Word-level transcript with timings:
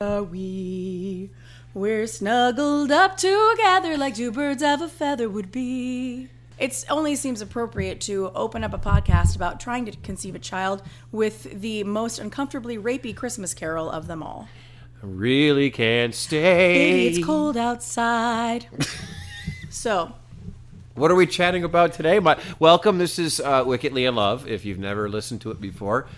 Are 0.00 0.24
we? 0.24 1.30
We're 1.72 2.08
snuggled 2.08 2.90
up 2.90 3.16
together 3.16 3.96
like 3.96 4.16
two 4.16 4.32
birds 4.32 4.60
of 4.60 4.82
a 4.82 4.88
feather 4.88 5.28
would 5.28 5.52
be. 5.52 6.28
It 6.58 6.84
only 6.90 7.14
seems 7.14 7.40
appropriate 7.40 8.00
to 8.02 8.32
open 8.34 8.64
up 8.64 8.74
a 8.74 8.78
podcast 8.78 9.36
about 9.36 9.60
trying 9.60 9.84
to 9.86 9.92
conceive 9.98 10.34
a 10.34 10.40
child 10.40 10.82
with 11.12 11.60
the 11.60 11.84
most 11.84 12.18
uncomfortably 12.18 12.76
rapey 12.76 13.14
Christmas 13.14 13.54
carol 13.54 13.88
of 13.88 14.08
them 14.08 14.20
all. 14.20 14.48
I 15.00 15.06
really 15.06 15.70
can't 15.70 16.12
stay. 16.12 16.74
Baby, 16.74 17.16
it's 17.16 17.24
cold 17.24 17.56
outside. 17.56 18.66
so, 19.70 20.12
What 20.96 21.12
are 21.12 21.16
we 21.16 21.26
chatting 21.26 21.62
about 21.62 21.92
today? 21.92 22.18
My, 22.18 22.36
welcome. 22.58 22.98
This 22.98 23.20
is 23.20 23.38
uh, 23.38 23.62
Wickedly 23.64 24.06
in 24.06 24.16
Love. 24.16 24.48
If 24.48 24.64
you've 24.64 24.80
never 24.80 25.08
listened 25.08 25.40
to 25.42 25.52
it 25.52 25.60
before, 25.60 26.08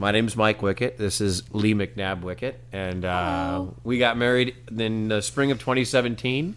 my 0.00 0.10
name's 0.10 0.34
Mike 0.34 0.62
Wickett. 0.62 0.96
This 0.96 1.20
is 1.20 1.42
Lee 1.52 1.74
McNabb 1.74 2.22
Wickett, 2.22 2.54
and 2.72 3.04
uh, 3.04 3.66
we 3.84 3.98
got 3.98 4.16
married 4.16 4.56
in 4.74 5.08
the 5.08 5.20
spring 5.20 5.50
of 5.50 5.58
2017. 5.58 6.56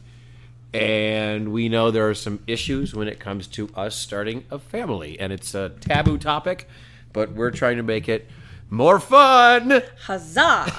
And 0.74 1.52
we 1.52 1.68
know 1.68 1.92
there 1.92 2.10
are 2.10 2.16
some 2.16 2.42
issues 2.48 2.96
when 2.96 3.10
it 3.10 3.20
comes 3.20 3.48
to 3.48 3.70
us 3.76 3.98
starting 3.98 4.46
a 4.50 4.58
family, 4.58 5.20
and 5.20 5.34
it's 5.34 5.54
a 5.54 5.70
taboo 5.82 6.18
topic, 6.18 6.70
but 7.12 7.34
we're 7.34 7.52
trying 7.52 7.78
to 7.78 7.84
make 7.84 8.08
it 8.08 8.30
more 8.70 8.98
fun. 9.00 9.84
huzzah! 10.06 10.74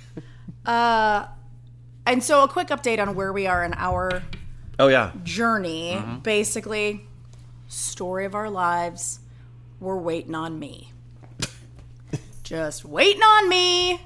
uh, 0.66 1.26
and 2.06 2.24
so, 2.24 2.42
a 2.42 2.48
quick 2.48 2.68
update 2.68 2.98
on 2.98 3.14
where 3.14 3.34
we 3.34 3.46
are 3.46 3.62
in 3.62 3.74
our 3.74 4.22
Oh 4.78 4.88
yeah, 4.88 5.12
journey. 5.24 6.02
Basically, 6.22 7.06
story 7.68 8.24
of 8.24 8.34
our 8.34 8.48
lives. 8.48 9.20
We're 9.78 9.98
waiting 9.98 10.34
on 10.34 10.58
me. 10.58 10.92
Just 12.48 12.82
waiting 12.82 13.20
on 13.20 13.46
me 13.50 14.00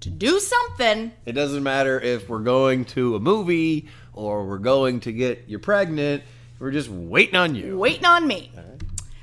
to 0.00 0.10
do 0.10 0.38
something. 0.40 1.10
It 1.24 1.32
doesn't 1.32 1.62
matter 1.62 1.98
if 1.98 2.28
we're 2.28 2.40
going 2.40 2.84
to 2.84 3.16
a 3.16 3.18
movie 3.18 3.88
or 4.12 4.44
we're 4.44 4.58
going 4.58 5.00
to 5.00 5.10
get 5.10 5.44
you 5.46 5.58
pregnant. 5.58 6.22
We're 6.58 6.70
just 6.70 6.90
waiting 6.90 7.36
on 7.36 7.54
you. 7.54 7.78
Waiting 7.78 8.04
on 8.04 8.26
me. 8.26 8.52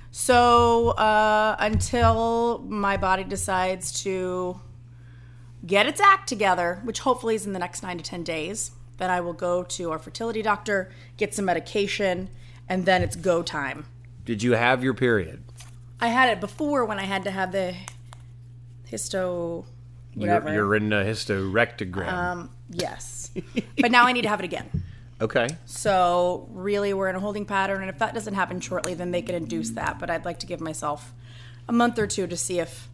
So 0.09 0.89
uh, 0.93 1.55
until 1.59 2.65
my 2.67 2.97
body 2.97 3.23
decides 3.23 4.01
to 4.01 4.59
get 5.63 5.85
its 5.85 6.01
act 6.01 6.27
together, 6.27 6.81
which 6.85 7.01
hopefully 7.01 7.35
is 7.35 7.45
in 7.45 7.53
the 7.53 7.59
next 7.59 7.83
nine 7.83 7.99
to 7.99 8.03
ten 8.03 8.23
days, 8.23 8.71
then 8.97 9.11
I 9.11 9.21
will 9.21 9.33
go 9.33 9.61
to 9.61 9.91
our 9.91 9.99
fertility 9.99 10.41
doctor, 10.41 10.91
get 11.17 11.35
some 11.35 11.45
medication, 11.45 12.31
and 12.67 12.87
then 12.87 13.03
it's 13.03 13.15
go 13.15 13.43
time. 13.43 13.85
Did 14.25 14.41
you 14.41 14.53
have 14.53 14.83
your 14.83 14.95
period? 14.95 15.43
I 15.99 16.07
had 16.07 16.29
it 16.29 16.39
before 16.39 16.83
when 16.83 16.97
I 16.97 17.03
had 17.03 17.23
to 17.25 17.31
have 17.31 17.51
the 17.51 17.75
histo 18.91 19.65
whatever. 20.13 20.47
You're, 20.47 20.55
you're 20.65 20.75
in 20.75 20.93
a 20.93 21.03
hysterectogram. 21.03 22.11
um, 22.13 22.49
yes, 22.69 23.31
but 23.79 23.91
now 23.91 24.05
I 24.05 24.11
need 24.13 24.21
to 24.23 24.29
have 24.29 24.39
it 24.39 24.45
again. 24.45 24.83
okay. 25.21 25.47
So 25.65 26.47
really, 26.51 26.93
we're 26.93 27.09
in 27.09 27.15
a 27.15 27.19
holding 27.19 27.45
pattern, 27.45 27.81
and 27.81 27.89
if 27.89 27.99
that 27.99 28.13
doesn't 28.13 28.33
happen 28.33 28.59
shortly, 28.61 28.93
then 28.93 29.11
they 29.11 29.21
can 29.21 29.35
induce 29.35 29.71
that. 29.71 29.99
But 29.99 30.09
I'd 30.09 30.25
like 30.25 30.39
to 30.39 30.45
give 30.47 30.61
myself 30.61 31.13
a 31.67 31.73
month 31.73 31.99
or 31.99 32.07
two 32.07 32.27
to 32.27 32.37
see 32.37 32.59
if 32.59 32.87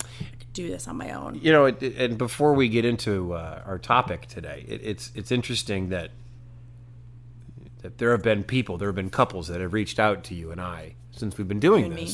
I 0.00 0.24
could 0.38 0.52
do 0.52 0.68
this 0.68 0.88
on 0.88 0.96
my 0.96 1.10
own. 1.12 1.38
You 1.42 1.52
know, 1.52 1.66
it, 1.66 1.82
it- 1.82 1.96
and 1.96 2.18
before 2.18 2.54
we 2.54 2.68
get 2.68 2.84
into 2.84 3.34
uh, 3.34 3.62
our 3.66 3.78
topic 3.78 4.26
today, 4.26 4.64
it, 4.66 4.80
it's 4.82 5.12
it's 5.14 5.30
interesting 5.30 5.90
that 5.90 6.10
that 7.82 7.98
there 7.98 8.12
have 8.12 8.22
been 8.22 8.42
people, 8.44 8.78
there 8.78 8.88
have 8.88 8.94
been 8.96 9.10
couples 9.10 9.48
that 9.48 9.60
have 9.60 9.72
reached 9.74 9.98
out 9.98 10.24
to 10.24 10.34
you 10.34 10.50
and 10.50 10.60
I 10.60 10.94
since 11.12 11.36
we've 11.36 11.46
been 11.46 11.60
doing 11.60 11.84
and 11.84 11.94
me. 11.94 12.10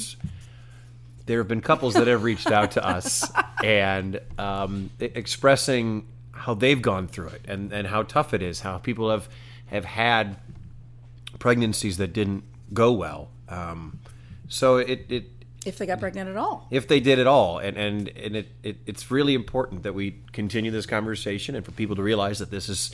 There 1.31 1.39
have 1.39 1.47
been 1.47 1.61
couples 1.61 1.95
that 1.95 2.09
have 2.09 2.25
reached 2.25 2.51
out 2.51 2.73
to 2.73 2.85
us 2.85 3.31
and 3.65 4.21
um, 4.37 4.91
expressing 4.99 6.09
how 6.33 6.55
they've 6.55 6.83
gone 6.83 7.07
through 7.07 7.29
it 7.29 7.43
and, 7.47 7.73
and 7.73 7.87
how 7.87 8.03
tough 8.03 8.35
it 8.35 8.43
is, 8.43 8.63
how 8.63 8.79
people 8.79 9.13
have 9.13 9.29
have 9.67 9.85
had 9.85 10.39
pregnancies 11.39 11.99
that 11.99 12.13
didn't 12.13 12.43
go 12.75 12.91
well. 12.91 13.29
Um, 13.49 14.01
so 14.49 14.79
it, 14.79 15.07
it 15.09 15.31
If 15.65 15.79
they 15.79 15.87
got 15.87 16.01
pregnant 16.01 16.29
at 16.29 16.37
all, 16.37 16.67
if 16.73 16.89
they 16.89 16.99
did 16.99 17.21
it 17.21 17.29
all. 17.29 17.59
And 17.59 17.77
and, 17.77 18.09
and 18.09 18.35
it, 18.35 18.49
it 18.65 18.79
it's 18.85 19.09
really 19.13 19.35
important 19.35 19.85
that 19.85 19.95
we 19.95 20.17
continue 20.33 20.73
this 20.73 20.87
conversation 20.87 21.55
and 21.55 21.65
for 21.65 21.71
people 21.71 21.95
to 21.95 22.03
realize 22.03 22.41
that 22.41 22.51
this 22.51 22.69
is 22.69 22.93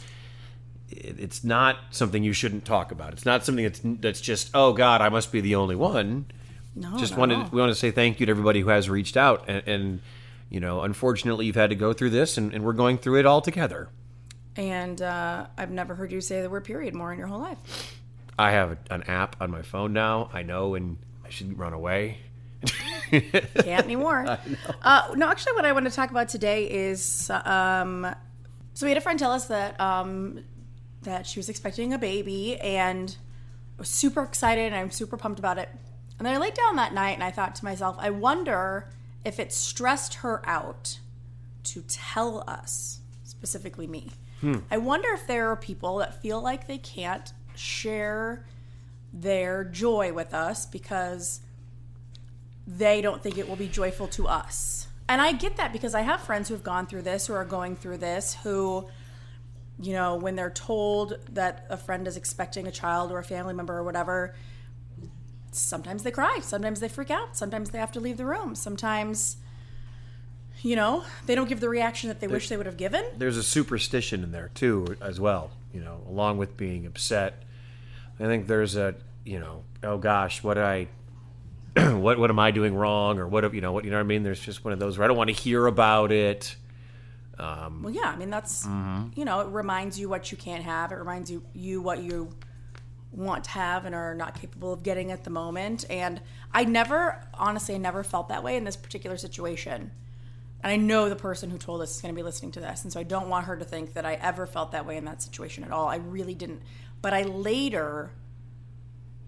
it's 0.91 1.43
not 1.43 1.79
something 1.91 2.23
you 2.23 2.35
shouldn't 2.35 2.67
talk 2.67 2.93
about. 2.93 3.15
It's 3.15 3.25
not 3.25 3.47
something 3.47 3.65
that's 3.65 3.81
that's 3.83 4.21
just 4.21 4.51
oh 4.53 4.75
god 4.75 5.01
i 5.01 5.09
must 5.09 5.33
be 5.33 5.41
the 5.41 5.55
only 5.55 5.75
one 5.75 6.27
no, 6.77 6.97
just 6.99 7.17
wanted 7.17 7.39
all. 7.39 7.49
we 7.51 7.61
want 7.61 7.71
to 7.71 7.75
say 7.75 7.91
thank 7.91 8.21
you 8.21 8.27
to 8.27 8.31
everybody 8.31 8.61
who 8.61 8.69
has 8.69 8.89
reached 8.89 9.17
out 9.17 9.45
and, 9.49 9.67
and 9.67 10.01
you 10.51 10.61
know 10.61 10.83
unfortunately 10.83 11.47
you've 11.47 11.57
had 11.57 11.71
to 11.71 11.77
go 11.77 11.93
through 11.93 12.11
this 12.11 12.37
and, 12.39 12.53
and 12.55 12.63
we're 12.65 12.73
going 12.73 12.99
through 12.99 13.19
it 13.19 13.27
all 13.27 13.41
together 13.41 13.89
And 14.57 15.03
uh, 15.03 15.47
I've 15.59 15.71
never 15.71 15.95
heard 15.95 16.13
you 16.13 16.21
say 16.21 16.41
the 16.43 16.51
word 16.51 16.65
period 16.65 16.95
more 16.95 17.13
in 17.13 17.19
your 17.19 17.29
whole 17.29 17.41
life. 17.41 17.59
i 18.39 18.51
have 18.53 18.77
an 18.91 19.03
app 19.05 19.35
on 19.41 19.51
my 19.51 19.63
phone 19.63 19.93
now 19.93 20.31
i 20.33 20.43
know 20.43 20.75
and 20.77 20.99
i 21.25 21.31
should 21.31 21.59
run 21.59 21.73
away 21.73 22.19
Can't 23.11 23.85
anymore. 23.85 24.39
Uh, 24.83 25.13
no, 25.17 25.29
actually, 25.29 25.53
what 25.55 25.65
I 25.65 25.73
want 25.73 25.85
to 25.87 25.91
talk 25.91 26.11
about 26.11 26.29
today 26.29 26.65
is 26.71 27.29
um, 27.31 28.07
so 28.75 28.87
we 28.87 28.91
had 28.91 28.97
a 28.99 29.01
friend 29.01 29.19
tell 29.19 29.33
us 29.33 29.47
that 29.47 29.79
um, 29.81 30.45
that 31.03 31.27
she 31.27 31.39
was 31.39 31.49
expecting 31.49 31.93
a 31.93 31.99
baby 31.99 32.57
and 32.61 33.17
was 33.79 33.89
super 33.89 34.23
excited 34.23 34.67
and 34.67 34.75
I'm 34.77 34.91
super 34.91 35.17
pumped 35.17 35.39
about 35.39 35.59
it. 35.59 35.69
And 36.19 36.27
then 36.27 36.35
I 36.35 36.39
laid 36.39 36.55
down 36.55 36.77
that 36.77 36.95
night 36.95 37.15
and 37.15 37.25
I 37.25 37.31
thought 37.31 37.55
to 37.57 37.65
myself, 37.65 37.97
I 37.99 38.11
wonder 38.11 38.89
if 39.25 39.39
it 39.39 39.53
stressed 39.53 40.15
her 40.15 40.43
out 40.49 40.99
to 41.65 41.83
tell 41.83 42.45
us, 42.47 43.01
specifically 43.25 43.87
me. 43.87 44.11
Hmm. 44.41 44.59
I 44.71 44.79
wonder 44.79 45.09
if 45.13 45.27
there 45.27 45.51
are 45.51 45.57
people 45.57 45.99
that 45.99 46.23
feel 46.23 46.41
like 46.41 46.67
they 46.67 46.79
can't 46.79 47.33
share 47.55 48.45
their 49.13 49.65
joy 49.65 50.13
with 50.13 50.35
us 50.35 50.67
because 50.67 51.41
they 52.67 53.01
don't 53.01 53.23
think 53.23 53.39
it 53.39 53.49
will 53.49 53.57
be 53.57 53.69
joyful 53.69 54.09
to 54.09 54.27
us. 54.29 54.89
And 55.09 55.21
I 55.21 55.33
get 55.33 55.57
that 55.57 55.73
because 55.73 55.95
I 55.95 56.03
have 56.03 56.21
friends 56.21 56.49
who 56.49 56.55
have 56.55 56.65
gone 56.65 56.87
through 56.87 57.03
this, 57.03 57.27
who 57.27 57.35
are 57.35 57.45
going 57.45 57.77
through 57.77 57.99
this, 57.99 58.35
who, 58.43 58.89
you 59.81 59.93
know, 59.93 60.17
when 60.17 60.35
they're 60.35 60.51
told 60.51 61.19
that 61.33 61.67
a 61.71 61.77
friend 61.77 62.09
is 62.09 62.17
expecting 62.17 62.67
a 62.67 62.73
child 62.73 63.13
or 63.13 63.19
a 63.19 63.25
family 63.25 63.55
member 63.55 63.77
or 63.77 63.85
whatever, 63.85 64.35
sometimes 65.59 66.03
they 66.03 66.11
cry, 66.11 66.39
sometimes 66.43 66.81
they 66.81 66.89
freak 66.89 67.11
out, 67.11 67.37
sometimes 67.37 67.71
they 67.71 67.79
have 67.79 67.93
to 67.93 68.01
leave 68.01 68.17
the 68.17 68.27
room, 68.27 68.55
sometimes, 68.55 69.37
you 70.63 70.77
know, 70.77 71.05
they 71.27 71.35
don't 71.35 71.49
give 71.49 71.61
the 71.61 71.69
reaction 71.69 72.09
that 72.09 72.21
they 72.21 72.29
wish 72.29 72.49
they 72.49 72.57
would 72.57 72.67
have 72.67 72.77
given. 72.77 73.05
there's 73.17 73.37
a 73.37 73.43
superstition 73.43 74.23
in 74.23 74.33
there 74.33 74.51
too 74.55 74.97
as 75.01 75.21
well 75.21 75.51
you 75.77 75.81
know 75.83 76.01
along 76.09 76.39
with 76.39 76.57
being 76.57 76.87
upset 76.87 77.43
i 78.19 78.25
think 78.25 78.47
there's 78.47 78.77
a 78.77 78.95
you 79.25 79.39
know 79.39 79.63
oh 79.83 79.99
gosh 79.99 80.43
what 80.43 80.57
i 80.57 80.89
what 81.77 82.19
what 82.19 82.31
am 82.31 82.39
i 82.39 82.51
doing 82.51 82.75
wrong 82.75 83.19
or 83.19 83.29
what 83.29 83.53
you 83.53 83.61
know 83.61 83.73
what 83.73 83.85
you 83.85 83.91
know 83.91 83.97
what 83.99 84.05
i 84.05 84.07
mean 84.07 84.23
there's 84.23 84.41
just 84.41 84.65
one 84.65 84.73
of 84.73 84.79
those 84.79 84.97
where 84.97 85.05
i 85.05 85.09
don't 85.09 85.19
want 85.19 85.29
to 85.29 85.37
hear 85.37 85.67
about 85.67 86.11
it 86.11 86.57
um, 87.39 87.83
Well, 87.83 87.93
yeah, 87.93 88.11
I 88.15 88.17
mean 88.17 88.31
that's 88.31 88.67
mm-hmm. 88.67 89.09
you 89.15 89.27
know 89.27 89.41
it 89.41 89.49
reminds 89.49 90.01
you 90.01 90.09
what 90.09 90.33
you 90.33 90.39
can't 90.39 90.65
have. 90.65 90.91
It 90.91 90.95
reminds 90.95 91.31
you 91.31 91.43
you 91.53 91.83
what 91.83 92.03
you 92.03 92.31
want 93.17 93.45
to 93.45 93.51
have 93.51 93.85
and 93.85 93.95
are 93.95 94.15
not 94.15 94.39
capable 94.41 94.73
of 94.73 94.83
getting 94.83 95.11
at 95.11 95.25
the 95.25 95.31
moment. 95.31 95.85
And 95.91 96.21
I 96.53 96.65
never, 96.65 97.21
honestly, 97.35 97.75
I 97.75 97.79
never 97.79 98.05
felt 98.05 98.29
that 98.29 98.45
way 98.45 98.57
in 98.57 98.65
this 98.65 98.77
particular 98.77 99.17
situation. 99.17 99.91
And 100.63 100.73
I 100.73 100.77
know 100.77 101.09
the 101.09 101.17
person 101.17 101.51
who 101.51 101.59
told 101.59 101.81
us 101.81 101.97
is 101.97 102.03
going 102.03 102.15
to 102.15 102.17
be 102.17 102.23
listening 102.23 102.53
to 102.53 102.61
this, 102.61 102.83
and 102.83 102.93
so 102.93 102.99
I 102.99 103.05
don't 103.05 103.29
want 103.29 103.47
her 103.47 103.57
to 103.57 103.65
think 103.65 103.95
that 103.95 104.05
I 104.05 104.15
ever 104.15 104.47
felt 104.47 104.73
that 104.73 104.87
way 104.87 104.97
in 104.97 105.05
that 105.05 105.23
situation 105.23 105.65
at 105.65 105.71
all. 105.71 105.89
I 105.89 105.97
really 105.97 106.35
didn't. 106.35 106.63
But 107.03 107.13
I 107.13 107.23
later 107.23 108.11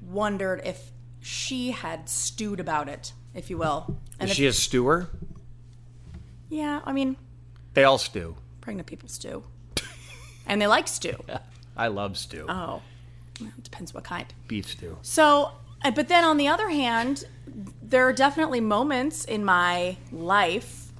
wondered 0.03 0.63
if 0.65 0.91
she 1.21 1.71
had 1.71 2.09
stewed 2.09 2.61
about 2.61 2.89
it, 2.89 3.13
if 3.35 3.51
you 3.51 3.59
will. 3.59 3.99
And 4.19 4.31
is 4.31 4.37
she 4.37 4.47
a 4.47 4.53
stewer 4.53 5.09
yeah, 6.49 6.81
I 6.85 6.93
mean, 6.93 7.17
they 7.75 7.85
all 7.85 7.99
stew 7.99 8.37
pregnant 8.61 8.87
people 8.87 9.09
stew, 9.09 9.45
and 10.47 10.61
they 10.61 10.67
like 10.67 10.89
stew. 10.89 11.17
i 11.77 11.87
love 11.89 12.19
stew 12.19 12.45
Oh, 12.49 12.83
well, 13.41 13.51
it 13.59 13.65
depends 13.65 13.93
what 13.95 14.05
kind. 14.05 14.33
beef 14.49 14.67
stew 14.67 14.97
So, 15.03 15.53
uh, 15.85 15.91
but 15.91 16.09
then 16.09 16.25
on 16.25 16.37
the 16.37 16.49
other 16.49 16.69
hand, 16.71 17.25
there 17.83 18.07
are 18.09 18.13
definitely 18.13 18.61
moments 18.61 19.25
in 19.25 19.45
my 19.45 19.97
life 20.13 20.93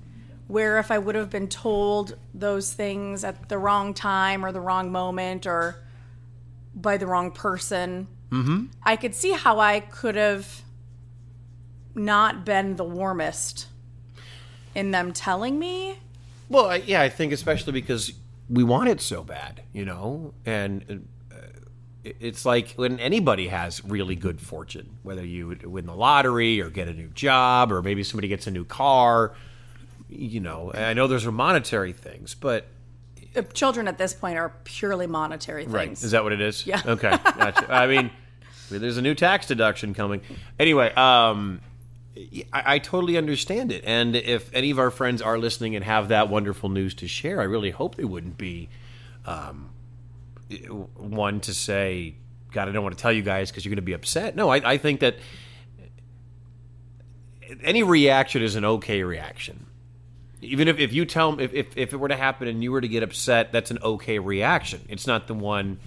where 0.47 0.79
if 0.79 0.91
I 0.91 0.99
would 0.99 1.15
have 1.15 1.29
been 1.31 1.49
told 1.49 2.17
those 2.33 2.73
things 2.73 3.23
at 3.25 3.49
the 3.49 3.59
wrong 3.59 3.93
time 3.93 4.45
or 4.45 4.51
the 4.53 4.61
wrong 4.61 4.91
moment 4.91 5.47
or 5.47 5.83
by 6.75 6.97
the 6.97 7.07
wrong 7.07 7.31
person, 7.33 8.07
I 8.83 8.97
could 8.97 9.15
see 9.15 9.33
how 9.33 9.59
I 9.59 9.81
could 9.81 10.15
have 10.17 10.63
not 11.95 12.45
been 12.45 12.77
the 12.77 12.85
warmest 12.85 13.67
in 14.75 14.91
them 14.93 15.13
telling 15.13 15.59
me. 15.59 15.99
well 16.49 16.77
yeah 16.77 17.01
i 17.03 17.09
think 17.09 17.33
especially 17.33 17.73
because 17.73 18.13
we 18.49 18.63
want 18.63 18.89
it 18.89 19.01
so 19.01 19.25
bad 19.25 19.63
you 19.73 19.85
know 19.85 20.33
and 20.47 20.85
uh, 20.89 20.95
it's 22.05 22.45
like 22.47 22.73
when 22.77 22.99
anybody 23.01 23.49
has 23.49 23.85
really 23.85 24.15
good 24.15 24.41
fortune 24.41 24.89
whether 25.03 25.25
you 25.25 25.59
win 25.65 25.85
the 25.87 25.95
lottery 25.95 26.61
or 26.61 26.71
get 26.71 26.89
a 26.89 26.93
new 26.95 27.09
job 27.09 27.73
or 27.73 27.83
maybe 27.83 28.03
somebody 28.05 28.29
gets 28.29 28.47
a 28.47 28.51
new 28.51 28.65
car 28.65 29.35
you 30.11 30.41
know, 30.41 30.73
I 30.73 30.95
know 30.95 31.07
those 31.07 31.27
are 31.27 31.33
monetary 31.33 31.93
things, 31.93 32.35
but 32.35 32.67
Uh, 33.37 33.43
Children 33.43 33.89
at 33.89 33.99
this 33.99 34.15
point 34.15 34.39
are 34.39 34.55
purely 34.65 35.07
monetary 35.07 35.65
things. 35.65 35.75
Right. 35.75 35.93
Is 35.93 36.13
that 36.13 36.25
what 36.25 36.33
it 36.33 36.41
is? 36.41 36.67
Yeah. 36.67 36.81
Okay. 36.87 37.11
Gotcha. 37.11 37.67
I 37.71 37.87
mean, 37.87 38.11
there's 38.71 38.97
a 38.97 39.03
new 39.03 39.15
tax 39.15 39.47
deduction 39.47 39.93
coming. 39.93 40.23
Anyway, 40.59 40.95
um, 40.95 41.61
I, 42.55 42.75
I 42.75 42.79
totally 42.79 43.19
understand 43.19 43.71
it. 43.71 43.85
And 43.85 44.17
if 44.17 44.51
any 44.55 44.71
of 44.71 44.79
our 44.79 44.91
friends 44.91 45.21
are 45.21 45.37
listening 45.39 45.77
and 45.77 45.85
have 45.85 46.09
that 46.09 46.31
wonderful 46.31 46.71
news 46.71 46.95
to 46.95 47.07
share, 47.07 47.39
I 47.43 47.45
really 47.45 47.71
hope 47.71 47.97
they 47.97 48.05
wouldn't 48.05 48.39
be 48.39 48.71
um, 49.27 49.69
one 50.97 51.41
to 51.41 51.55
say, 51.55 52.15
God, 52.53 52.69
I 52.69 52.73
don't 52.73 52.83
want 52.83 52.97
to 52.97 53.03
tell 53.03 53.13
you 53.13 53.23
guys 53.23 53.51
because 53.51 53.65
you're 53.65 53.71
going 53.71 53.77
to 53.77 53.83
be 53.83 53.93
upset. 53.93 54.35
No, 54.35 54.49
I, 54.49 54.57
I 54.73 54.79
think 54.79 55.01
that 55.01 55.17
any 57.63 57.83
reaction 57.83 58.43
is 58.43 58.57
an 58.57 58.65
okay 58.65 59.03
reaction. 59.03 59.67
Even 60.41 60.69
if, 60.69 60.79
if 60.79 60.93
you 60.93 61.05
tell 61.05 61.39
if, 61.41 61.53
if, 61.53 61.77
if 61.77 61.93
it 61.93 61.97
were 61.97 62.09
to 62.09 62.17
happen 62.17 62.47
and 62.49 62.63
you 62.63 62.71
were 62.71 62.81
to 62.81 62.89
get 62.89 63.03
upset, 63.03 63.53
that's 63.53 63.71
an 63.71 63.79
okay 63.83 64.19
reaction. 64.19 64.85
It's 64.89 65.07
not 65.07 65.27
the 65.27 65.35
one 65.35 65.81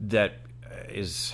that 0.00 0.34
is. 0.88 1.32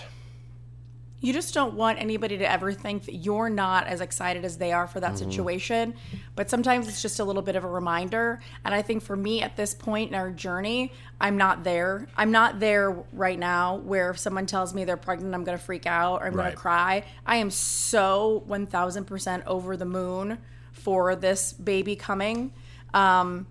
You 1.21 1.33
just 1.33 1.53
don't 1.53 1.75
want 1.75 1.99
anybody 2.01 2.39
to 2.39 2.49
ever 2.49 2.73
think 2.73 3.07
that 3.07 3.15
you're 3.17 3.51
not 3.51 3.89
as 3.89 4.01
excited 4.01 4.45
as 4.45 4.57
they 4.59 4.71
are 4.73 4.87
for 4.87 5.01
that 5.01 5.15
Mm-hmm. 5.15 5.31
situation. 5.31 5.95
But 6.37 6.49
sometimes 6.49 6.87
it's 6.89 7.03
just 7.03 7.19
a 7.19 7.25
little 7.25 7.43
bit 7.43 7.57
of 7.57 7.65
a 7.65 7.69
reminder. 7.69 8.41
And 8.65 8.73
I 8.73 8.83
think 8.83 9.03
for 9.03 9.17
me 9.17 9.43
at 9.43 9.57
this 9.57 9.75
point 9.75 10.11
in 10.11 10.15
our 10.15 10.31
journey, 10.31 10.93
I'm 11.21 11.37
not 11.37 11.65
there. 11.65 12.07
I'm 12.17 12.31
not 12.31 12.61
there 12.61 12.93
right 13.13 13.39
now 13.39 13.77
where 13.79 14.11
if 14.11 14.19
someone 14.19 14.47
tells 14.47 14.73
me 14.75 14.85
they're 14.85 14.97
pregnant, 14.97 15.35
I'm 15.35 15.43
going 15.43 15.59
to 15.59 15.65
freak 15.65 15.87
out 15.87 16.23
or 16.23 16.27
I'm 16.27 16.35
going 16.35 16.51
to 16.53 16.57
cry. 16.57 17.03
I 17.27 17.37
am 17.37 17.51
so 17.51 18.45
1000% 18.49 19.45
over 19.47 19.77
the 19.77 19.85
moon 19.87 20.39
for 20.73 21.17
this 21.17 21.53
baby 21.53 21.97
coming. 21.97 22.53
Um, 22.95 23.49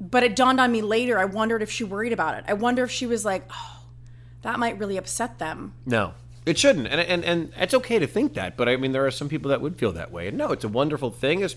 but 0.00 0.22
it 0.22 0.34
dawned 0.34 0.60
on 0.60 0.72
me 0.72 0.80
later. 0.80 1.18
I 1.18 1.26
wondered 1.26 1.60
if 1.62 1.70
she 1.70 1.84
worried 1.84 2.12
about 2.14 2.38
it. 2.38 2.44
I 2.48 2.54
wonder 2.54 2.84
if 2.84 2.90
she 2.90 3.06
was 3.06 3.24
like, 3.24 3.44
oh, 3.50 3.82
that 4.42 4.58
might 4.58 4.78
really 4.78 4.96
upset 4.96 5.38
them. 5.38 5.74
No, 5.84 6.14
it 6.46 6.56
shouldn't, 6.56 6.86
and 6.86 7.00
and 7.00 7.24
and 7.24 7.52
it's 7.56 7.74
okay 7.74 7.98
to 7.98 8.06
think 8.06 8.34
that. 8.34 8.56
But 8.56 8.68
I 8.68 8.76
mean, 8.76 8.92
there 8.92 9.04
are 9.04 9.10
some 9.10 9.28
people 9.28 9.48
that 9.50 9.60
would 9.60 9.76
feel 9.76 9.90
that 9.92 10.12
way. 10.12 10.28
And 10.28 10.38
no, 10.38 10.52
it's 10.52 10.62
a 10.62 10.68
wonderful 10.68 11.10
thing. 11.10 11.42
It's, 11.42 11.56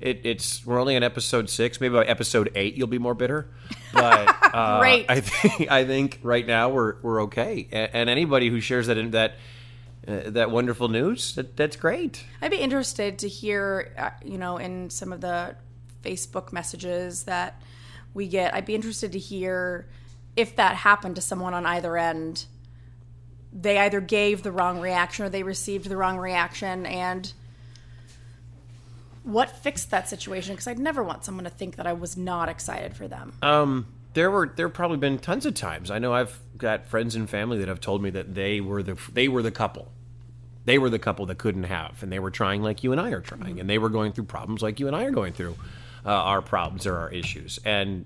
it, 0.00 0.20
it's 0.22 0.64
we're 0.64 0.78
only 0.78 0.94
on 0.94 1.02
episode 1.02 1.50
six. 1.50 1.80
Maybe 1.80 1.94
by 1.94 2.04
episode 2.04 2.52
eight, 2.54 2.76
you'll 2.76 2.86
be 2.86 2.98
more 2.98 3.14
bitter. 3.14 3.48
But 3.92 4.28
uh, 4.54 4.78
Great. 4.78 5.06
I 5.08 5.18
think 5.18 5.68
I 5.68 5.84
think 5.84 6.20
right 6.22 6.46
now 6.46 6.68
we're 6.68 7.00
we're 7.02 7.22
okay. 7.24 7.68
And, 7.72 7.90
and 7.92 8.10
anybody 8.10 8.48
who 8.48 8.60
shares 8.60 8.86
that 8.86 8.96
in 8.96 9.10
that. 9.10 9.34
Uh, 10.08 10.30
that 10.30 10.50
wonderful 10.50 10.88
news. 10.88 11.34
That, 11.34 11.58
that's 11.58 11.76
great. 11.76 12.24
I'd 12.40 12.50
be 12.50 12.56
interested 12.56 13.18
to 13.18 13.28
hear, 13.28 13.92
uh, 13.98 14.08
you 14.24 14.38
know, 14.38 14.56
in 14.56 14.88
some 14.88 15.12
of 15.12 15.20
the 15.20 15.56
Facebook 16.02 16.54
messages 16.54 17.24
that 17.24 17.60
we 18.14 18.26
get. 18.26 18.54
I'd 18.54 18.64
be 18.64 18.74
interested 18.74 19.12
to 19.12 19.18
hear 19.18 19.86
if 20.36 20.56
that 20.56 20.76
happened 20.76 21.16
to 21.16 21.20
someone 21.20 21.52
on 21.52 21.66
either 21.66 21.98
end. 21.98 22.46
They 23.52 23.78
either 23.78 24.00
gave 24.00 24.42
the 24.42 24.52
wrong 24.52 24.80
reaction 24.80 25.24
or 25.24 25.28
they 25.28 25.42
received 25.42 25.88
the 25.88 25.96
wrong 25.96 26.18
reaction, 26.18 26.86
and 26.86 27.32
what 29.24 29.50
fixed 29.50 29.90
that 29.90 30.08
situation? 30.08 30.54
Because 30.54 30.66
I'd 30.66 30.78
never 30.78 31.02
want 31.02 31.24
someone 31.24 31.44
to 31.44 31.50
think 31.50 31.76
that 31.76 31.86
I 31.86 31.92
was 31.92 32.16
not 32.16 32.48
excited 32.48 32.96
for 32.96 33.08
them. 33.08 33.32
Um, 33.42 33.86
there 34.14 34.30
were 34.30 34.52
there 34.54 34.68
probably 34.68 34.96
been 34.96 35.18
tons 35.18 35.46
of 35.46 35.54
times. 35.54 35.90
I 35.90 35.98
know 35.98 36.12
I've 36.12 36.38
got 36.56 36.88
friends 36.88 37.14
and 37.14 37.28
family 37.28 37.58
that 37.58 37.68
have 37.68 37.80
told 37.80 38.02
me 38.02 38.10
that 38.10 38.34
they 38.34 38.60
were 38.60 38.82
the 38.82 38.96
they 39.12 39.28
were 39.28 39.42
the 39.42 39.50
couple. 39.50 39.92
They 40.64 40.78
were 40.78 40.90
the 40.90 40.98
couple 40.98 41.26
that 41.26 41.38
couldn't 41.38 41.64
have, 41.64 42.02
and 42.02 42.12
they 42.12 42.18
were 42.18 42.30
trying 42.30 42.62
like 42.62 42.84
you 42.84 42.92
and 42.92 43.00
I 43.00 43.10
are 43.10 43.20
trying, 43.20 43.60
and 43.60 43.68
they 43.68 43.78
were 43.78 43.88
going 43.88 44.12
through 44.12 44.24
problems 44.24 44.62
like 44.62 44.78
you 44.78 44.86
and 44.86 44.94
I 44.94 45.04
are 45.04 45.10
going 45.10 45.32
through 45.32 45.56
uh, 46.04 46.10
our 46.10 46.42
problems 46.42 46.86
or 46.86 46.96
our 46.96 47.10
issues. 47.10 47.58
And 47.64 48.04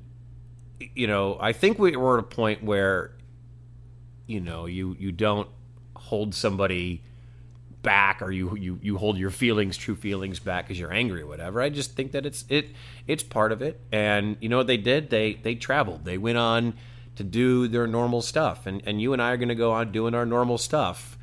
you 0.94 1.06
know, 1.06 1.36
I 1.40 1.52
think 1.52 1.78
we 1.78 1.96
were 1.96 2.18
at 2.18 2.24
a 2.24 2.26
point 2.26 2.62
where 2.62 3.12
you 4.26 4.40
know 4.40 4.66
you 4.66 4.96
you 4.98 5.12
don't 5.12 5.48
hold 5.96 6.34
somebody 6.34 7.02
back 7.84 8.22
or 8.22 8.32
you 8.32 8.56
you 8.56 8.78
you 8.82 8.96
hold 8.96 9.16
your 9.16 9.30
feelings 9.30 9.76
true 9.76 9.94
feelings 9.94 10.40
back 10.40 10.66
because 10.66 10.80
you're 10.80 10.92
angry 10.92 11.22
or 11.22 11.26
whatever. 11.26 11.60
I 11.60 11.68
just 11.68 11.94
think 11.94 12.12
that 12.12 12.26
it's 12.26 12.44
it 12.48 12.70
it's 13.06 13.22
part 13.22 13.52
of 13.52 13.62
it. 13.62 13.80
And 13.92 14.36
you 14.40 14.48
know 14.48 14.56
what 14.56 14.66
they 14.66 14.76
did? 14.76 15.10
They 15.10 15.34
they 15.34 15.54
traveled. 15.54 16.04
They 16.04 16.18
went 16.18 16.38
on 16.38 16.74
to 17.16 17.22
do 17.22 17.68
their 17.68 17.86
normal 17.86 18.22
stuff. 18.22 18.66
And 18.66 18.82
and 18.86 19.00
you 19.00 19.12
and 19.12 19.22
i 19.22 19.30
are 19.30 19.36
going 19.36 19.50
to 19.50 19.54
go 19.54 19.70
on 19.70 19.92
doing 19.92 20.14
our 20.14 20.26
normal 20.26 20.58
stuff 20.58 21.16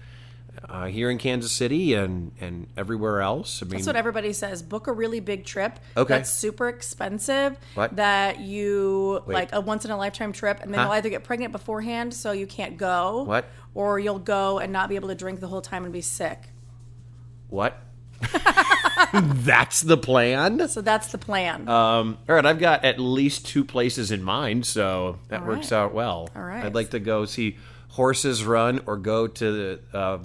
uh, 0.68 0.86
here 0.86 1.10
in 1.10 1.18
kansas 1.18 1.52
city 1.52 1.94
and 1.94 2.32
and 2.42 2.68
everywhere 2.78 3.22
else 3.22 3.62
i 3.62 3.66
mean 3.66 3.72
That's 3.76 3.88
what 3.88 3.96
everybody 3.96 4.34
says. 4.34 4.62
Book 4.62 4.88
a 4.88 4.92
really 4.94 5.20
big 5.20 5.46
trip. 5.46 5.80
Okay. 5.98 6.16
That's 6.16 6.30
super 6.30 6.68
expensive. 6.70 7.58
What? 7.74 7.96
That 7.96 8.40
you 8.42 9.22
Wait. 9.26 9.34
like 9.34 9.50
a 9.54 9.62
once 9.62 9.86
in 9.86 9.92
a 9.92 9.98
lifetime 9.98 10.34
trip, 10.34 10.60
and 10.62 10.74
then 10.74 10.80
Huh? 10.80 10.86
you'll 10.86 10.94
either 10.94 11.10
get 11.10 11.24
pregnant 11.24 11.52
beforehand, 11.52 12.14
so 12.14 12.32
you 12.32 12.48
can't 12.48 12.78
go. 12.78 13.24
What? 13.24 13.46
Or 13.74 13.98
you'll 14.00 14.20
go 14.20 14.60
and 14.60 14.72
not 14.74 14.90
be 14.90 14.96
able 14.96 15.08
to 15.10 15.16
drink 15.16 15.40
the 15.40 15.48
whole 15.48 15.62
time 15.62 15.84
and 15.86 15.94
be 15.94 16.02
sick. 16.02 16.40
what 17.50 17.78
that's 19.14 19.82
the 19.82 19.98
plan 19.98 20.68
So 20.70 20.82
that's 20.82 21.12
the 21.12 21.18
plan. 21.18 21.68
Um, 21.68 22.18
all 22.30 22.36
right, 22.36 22.46
I've 22.46 22.60
got 22.60 22.86
at 22.86 23.00
least 23.00 23.46
two 23.48 23.64
places 23.66 24.12
in 24.12 24.22
mind, 24.24 24.66
so 24.66 25.18
that 25.30 25.42
All 25.42 25.48
works 25.48 25.72
right. 25.72 25.80
out 25.80 25.94
well. 25.94 26.30
All 26.36 26.42
right. 26.44 26.64
I'd 26.64 26.76
like 26.76 26.92
to 26.92 27.00
go 27.00 27.26
see 27.26 27.58
horses 27.90 28.46
run 28.46 28.82
or 28.86 28.98
go 28.98 29.28
to 29.28 29.52
the 29.52 29.98
uh, 29.98 30.20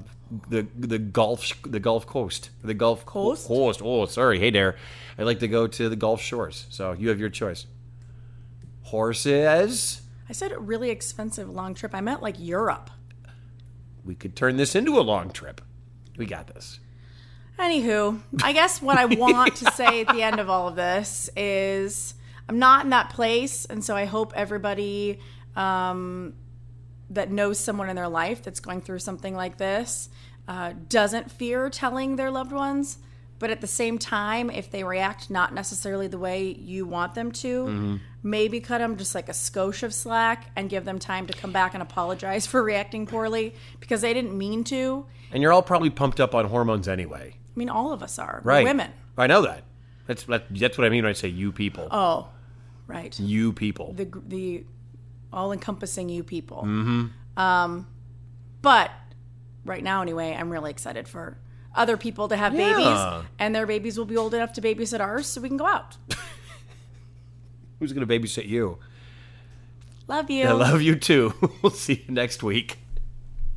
the 0.48 0.66
the 0.76 0.98
Gulf 0.98 1.62
the 1.62 1.80
Gulf 1.80 2.06
Coast, 2.06 2.50
the 2.62 2.74
Gulf 2.74 3.06
Coast? 3.06 3.46
Coast. 3.46 3.80
Oh, 3.82 4.06
sorry, 4.06 4.38
hey 4.38 4.50
there. 4.50 4.76
I'd 5.18 5.24
like 5.24 5.40
to 5.40 5.48
go 5.48 5.66
to 5.66 5.88
the 5.88 5.96
Gulf 5.96 6.20
Shores. 6.20 6.66
So 6.70 6.92
you 6.92 7.08
have 7.08 7.20
your 7.20 7.30
choice. 7.30 7.66
Horses. 8.82 10.02
I 10.28 10.32
said 10.32 10.52
a 10.52 10.58
really 10.58 10.90
expensive 10.90 11.48
long 11.48 11.74
trip. 11.74 11.94
I 11.94 12.00
meant 12.00 12.22
like 12.22 12.36
Europe. 12.38 12.90
We 14.04 14.14
could 14.14 14.36
turn 14.36 14.56
this 14.56 14.74
into 14.74 14.98
a 14.98 15.02
long 15.02 15.30
trip. 15.30 15.60
We 16.16 16.26
got 16.26 16.48
this. 16.48 16.80
Anywho, 17.58 18.20
I 18.42 18.52
guess 18.52 18.82
what 18.82 18.98
I 18.98 19.04
want 19.16 19.56
to 19.56 19.70
say 19.72 20.02
at 20.02 20.08
the 20.08 20.22
end 20.22 20.40
of 20.40 20.50
all 20.50 20.68
of 20.68 20.76
this 20.76 21.30
is 21.36 22.14
I'm 22.48 22.58
not 22.58 22.84
in 22.84 22.90
that 22.90 23.10
place, 23.10 23.64
and 23.64 23.84
so 23.84 23.96
I 23.96 24.04
hope 24.04 24.32
everybody 24.36 25.20
um, 25.56 26.34
that 27.10 27.30
knows 27.30 27.58
someone 27.58 27.88
in 27.88 27.96
their 27.96 28.08
life 28.08 28.42
that's 28.42 28.60
going 28.60 28.80
through 28.80 28.98
something 28.98 29.34
like 29.34 29.58
this 29.58 30.08
uh, 30.48 30.72
doesn't 30.88 31.30
fear 31.30 31.70
telling 31.70 32.16
their 32.16 32.30
loved 32.30 32.52
ones. 32.52 32.98
But 33.38 33.50
at 33.50 33.60
the 33.60 33.66
same 33.66 33.98
time, 33.98 34.48
if 34.48 34.70
they 34.70 34.82
react 34.82 35.28
not 35.28 35.52
necessarily 35.52 36.06
the 36.08 36.18
way 36.18 36.54
you 36.58 36.86
want 36.86 37.14
them 37.14 37.32
to, 37.32 38.00
maybe 38.22 38.60
cut 38.60 38.78
them 38.78 38.96
just 38.96 39.14
like 39.14 39.28
a 39.28 39.32
skosh 39.32 39.82
of 39.82 39.92
slack 39.92 40.50
and 40.56 40.70
give 40.70 40.86
them 40.86 40.98
time 40.98 41.26
to 41.26 41.34
come 41.34 41.52
back 41.52 41.74
and 41.74 41.82
apologize 41.82 42.46
for 42.50 42.62
reacting 42.62 43.06
poorly 43.06 43.54
because 43.78 44.00
they 44.00 44.14
didn't 44.14 44.36
mean 44.36 44.64
to. 44.64 45.04
And 45.32 45.42
you're 45.42 45.52
all 45.52 45.62
probably 45.62 45.90
pumped 45.90 46.18
up 46.18 46.34
on 46.34 46.46
hormones 46.46 46.88
anyway. 46.88 47.34
I 47.34 47.58
mean, 47.58 47.68
all 47.68 47.92
of 47.92 48.02
us 48.02 48.18
are. 48.18 48.40
We're 48.42 48.52
Right. 48.52 48.64
women. 48.64 48.90
I 49.18 49.26
know 49.26 49.42
that. 49.42 49.64
That's 50.06 50.24
that's 50.24 50.78
what 50.78 50.86
I 50.86 50.88
mean 50.88 51.04
when 51.04 51.10
I 51.10 51.14
say 51.14 51.28
you 51.28 51.52
people. 51.52 51.88
Oh, 51.90 52.28
right. 52.86 53.18
you 53.20 53.52
people. 53.52 53.92
The 53.92 54.08
the 54.26 54.64
all 55.32 55.52
encompassing 55.52 56.08
you 56.08 56.22
people. 56.24 56.58
Mm-hmm. 56.58 57.40
Um, 57.40 57.86
but 58.62 58.90
right 59.64 59.82
now, 59.82 60.02
anyway, 60.02 60.34
I'm 60.38 60.50
really 60.50 60.70
excited 60.70 61.08
for 61.08 61.38
other 61.74 61.96
people 61.96 62.28
to 62.28 62.36
have 62.36 62.54
Yeah. 62.54 62.72
babies, 62.72 63.28
and 63.38 63.54
their 63.54 63.66
babies 63.66 63.98
will 63.98 64.06
be 64.06 64.16
old 64.16 64.32
enough 64.34 64.52
to 64.54 64.62
babysit 64.62 65.00
ours, 65.00 65.26
so 65.26 65.40
we 65.40 65.48
can 65.48 65.56
go 65.58 65.66
out. 65.66 65.96
Who's 67.78 67.92
going 67.92 68.06
to 68.06 68.18
babysit 68.18 68.48
you? 68.48 68.78
Love 70.08 70.30
you. 70.30 70.46
I 70.46 70.52
love 70.52 70.80
you 70.80 70.96
too. 70.96 71.34
we'll 71.62 71.70
see 71.70 72.04
you 72.06 72.14
next 72.14 72.42
week. 72.42 72.78